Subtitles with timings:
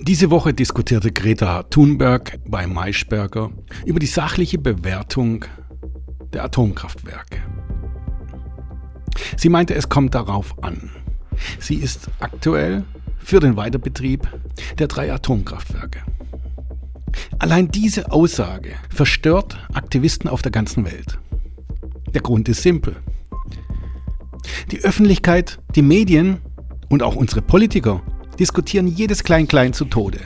[0.00, 3.50] Diese Woche diskutierte Greta Thunberg bei Maischberger
[3.84, 5.44] über die sachliche Bewertung
[6.32, 7.42] der Atomkraftwerke.
[9.36, 10.90] Sie meinte, es kommt darauf an.
[11.58, 12.84] Sie ist aktuell
[13.18, 14.28] für den Weiterbetrieb
[14.78, 16.02] der drei Atomkraftwerke.
[17.38, 21.18] Allein diese Aussage verstört Aktivisten auf der ganzen Welt.
[22.14, 22.96] Der Grund ist simpel.
[24.70, 26.38] Die Öffentlichkeit, die Medien
[26.88, 28.02] und auch unsere Politiker
[28.38, 30.20] diskutieren jedes Klein-Klein zu Tode.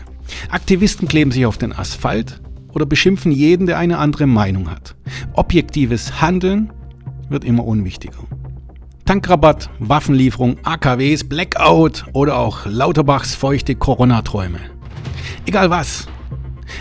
[0.51, 2.41] Aktivisten kleben sich auf den Asphalt
[2.73, 4.95] oder beschimpfen jeden, der eine andere Meinung hat.
[5.35, 6.73] Objektives Handeln
[7.29, 8.19] wird immer unwichtiger.
[9.05, 14.61] Tankrabatt, Waffenlieferung, AKWs, Blackout oder auch Lauterbachs feuchte Corona-Träume.
[15.45, 16.07] Egal was,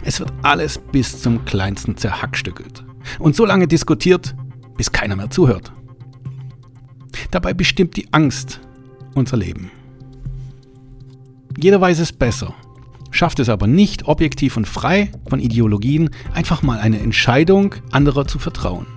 [0.03, 2.85] es wird alles bis zum kleinsten zerhackstückelt.
[3.19, 4.35] Und so lange diskutiert,
[4.77, 5.73] bis keiner mehr zuhört.
[7.31, 8.61] Dabei bestimmt die Angst
[9.15, 9.71] unser Leben.
[11.57, 12.53] Jeder weiß es besser,
[13.11, 18.39] schafft es aber nicht, objektiv und frei von Ideologien einfach mal eine Entscheidung anderer zu
[18.39, 18.87] vertrauen.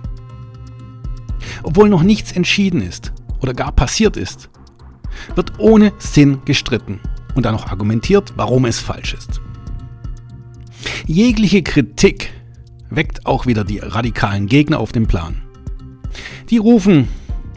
[1.63, 4.49] Obwohl noch nichts entschieden ist oder gar passiert ist,
[5.35, 6.99] wird ohne Sinn gestritten
[7.35, 9.41] und dann noch argumentiert, warum es falsch ist.
[11.05, 12.31] Jegliche Kritik
[12.89, 15.41] weckt auch wieder die radikalen Gegner auf den Plan.
[16.49, 17.07] Die rufen,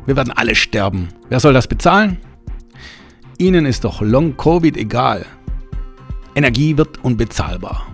[0.07, 1.09] wir werden alle sterben.
[1.29, 2.19] Wer soll das bezahlen?
[3.41, 5.25] Ihnen ist doch Long-Covid egal.
[6.35, 7.87] Energie wird unbezahlbar.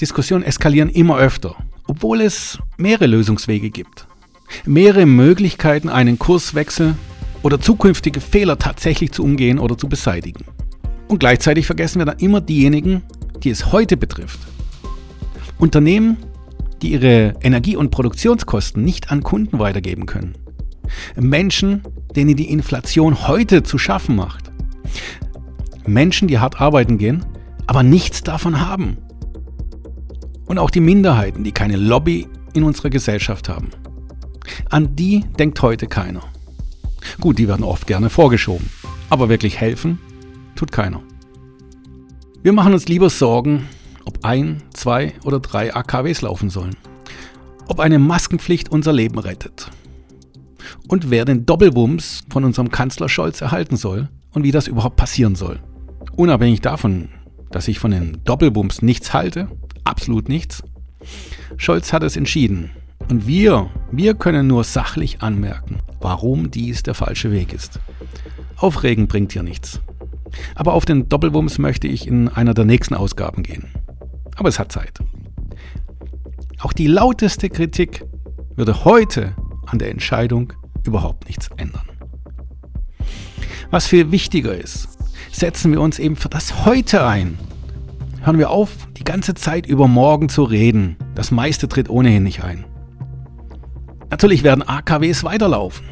[0.00, 1.54] Diskussionen eskalieren immer öfter,
[1.86, 4.08] obwohl es mehrere Lösungswege gibt.
[4.64, 6.96] Mehrere Möglichkeiten, einen Kurswechsel
[7.42, 10.44] oder zukünftige Fehler tatsächlich zu umgehen oder zu beseitigen.
[11.06, 13.04] Und gleichzeitig vergessen wir dann immer diejenigen,
[13.44, 14.40] die es heute betrifft.
[15.58, 16.16] Unternehmen,
[16.82, 20.34] die ihre Energie- und Produktionskosten nicht an Kunden weitergeben können.
[21.14, 21.82] Menschen,
[22.16, 24.50] denen die Inflation heute zu schaffen macht.
[25.86, 27.24] Menschen, die hart arbeiten gehen,
[27.66, 28.98] aber nichts davon haben.
[30.46, 33.70] Und auch die Minderheiten, die keine Lobby in unserer Gesellschaft haben.
[34.68, 36.22] An die denkt heute keiner.
[37.20, 38.68] Gut, die werden oft gerne vorgeschoben,
[39.08, 39.98] aber wirklich helfen
[40.56, 41.02] tut keiner.
[42.42, 43.68] Wir machen uns lieber Sorgen,
[44.04, 46.76] ob ein, zwei oder drei AKWs laufen sollen.
[47.68, 49.70] Ob eine Maskenpflicht unser Leben rettet
[50.90, 55.36] und wer den Doppelwumms von unserem Kanzler Scholz erhalten soll und wie das überhaupt passieren
[55.36, 55.60] soll.
[56.16, 57.10] Unabhängig davon,
[57.52, 59.46] dass ich von den Doppelwumms nichts halte,
[59.84, 60.64] absolut nichts,
[61.56, 62.70] Scholz hat es entschieden.
[63.08, 67.78] Und wir, wir können nur sachlich anmerken, warum dies der falsche Weg ist.
[68.56, 69.80] Aufregen bringt hier nichts.
[70.56, 73.68] Aber auf den Doppelwumms möchte ich in einer der nächsten Ausgaben gehen.
[74.34, 74.98] Aber es hat Zeit.
[76.60, 78.04] Auch die lauteste Kritik
[78.56, 79.36] würde heute
[79.66, 80.52] an der Entscheidung
[80.86, 81.88] überhaupt nichts ändern.
[83.70, 84.88] Was viel wichtiger ist,
[85.32, 87.38] setzen wir uns eben für das Heute ein.
[88.22, 90.96] Hören wir auf, die ganze Zeit über morgen zu reden.
[91.14, 92.64] Das meiste tritt ohnehin nicht ein.
[94.10, 95.86] Natürlich werden AKWs weiterlaufen,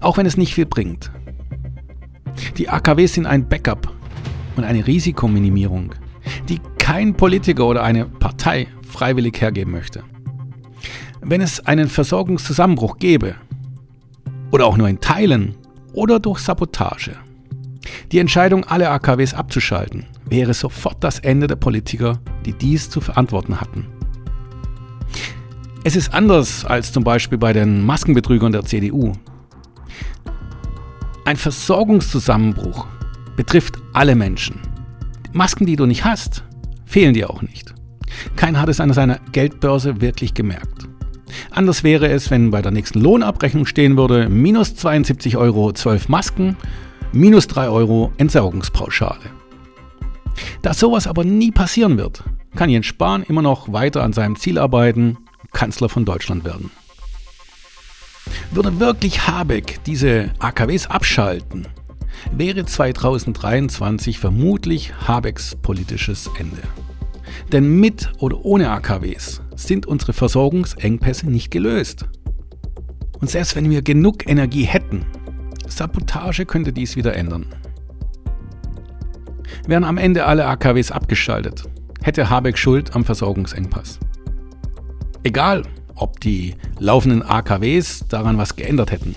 [0.00, 1.10] auch wenn es nicht viel bringt.
[2.56, 3.92] Die AKWs sind ein Backup
[4.56, 5.94] und eine Risikominimierung,
[6.48, 10.02] die kein Politiker oder eine Partei freiwillig hergeben möchte.
[11.20, 13.36] Wenn es einen Versorgungszusammenbruch gäbe,
[14.50, 15.56] oder auch nur in Teilen
[15.92, 17.16] oder durch Sabotage,
[18.12, 23.60] die Entscheidung, alle AKWs abzuschalten, wäre sofort das Ende der Politiker, die dies zu verantworten
[23.60, 23.86] hatten.
[25.84, 29.12] Es ist anders als zum Beispiel bei den Maskenbetrügern der CDU.
[31.24, 32.86] Ein Versorgungszusammenbruch
[33.36, 34.60] betrifft alle Menschen.
[35.32, 36.44] Masken, die du nicht hast,
[36.86, 37.74] fehlen dir auch nicht.
[38.36, 40.88] Keiner hat es an seiner Geldbörse wirklich gemerkt.
[41.50, 46.56] Anders wäre es, wenn bei der nächsten Lohnabrechnung stehen würde, minus 72 Euro 12 Masken,
[47.12, 49.30] minus 3 Euro Entsorgungspauschale.
[50.62, 52.24] Da sowas aber nie passieren wird,
[52.56, 55.18] kann Jens Spahn immer noch weiter an seinem Ziel arbeiten,
[55.52, 56.70] Kanzler von Deutschland werden.
[58.50, 61.66] Würde wirklich Habeck diese AKWs abschalten,
[62.32, 66.62] wäre 2023 vermutlich Habecks politisches Ende.
[67.52, 72.06] Denn mit oder ohne AKWs sind unsere Versorgungsengpässe nicht gelöst.
[73.20, 75.04] Und selbst wenn wir genug Energie hätten,
[75.66, 77.46] Sabotage könnte dies wieder ändern.
[79.66, 81.64] Wären am Ende alle AKWs abgeschaltet,
[82.02, 83.98] hätte Habeck Schuld am Versorgungsengpass.
[85.24, 85.62] Egal,
[85.96, 89.16] ob die laufenden AKWs daran was geändert hätten.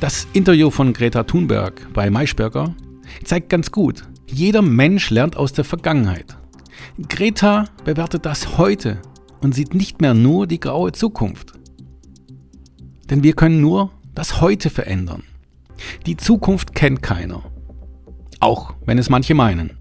[0.00, 2.74] Das Interview von Greta Thunberg bei Maischberger
[3.24, 6.37] zeigt ganz gut, jeder Mensch lernt aus der Vergangenheit.
[7.08, 9.00] Greta bewertet das heute
[9.40, 11.52] und sieht nicht mehr nur die graue Zukunft.
[13.10, 15.22] Denn wir können nur das Heute verändern.
[16.06, 17.42] Die Zukunft kennt keiner.
[18.40, 19.78] Auch wenn es manche meinen.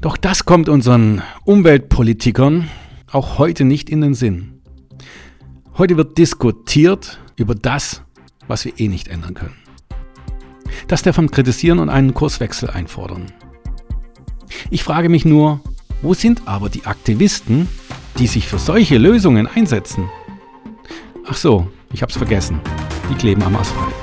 [0.00, 2.68] Doch das kommt unseren Umweltpolitikern
[3.10, 4.60] auch heute nicht in den Sinn.
[5.78, 8.02] Heute wird diskutiert über das,
[8.48, 9.54] was wir eh nicht ändern können.
[10.88, 13.32] Das davon kritisieren und einen Kurswechsel einfordern.
[14.74, 15.60] Ich frage mich nur,
[16.02, 17.68] wo sind aber die Aktivisten,
[18.18, 20.10] die sich für solche Lösungen einsetzen?
[21.28, 22.58] Ach so, ich hab's vergessen.
[23.08, 23.94] Die kleben am Asphalt.